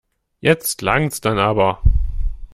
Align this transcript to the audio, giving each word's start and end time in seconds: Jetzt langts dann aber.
Jetzt 0.39 0.81
langts 0.81 1.21
dann 1.21 1.37
aber. 1.37 1.79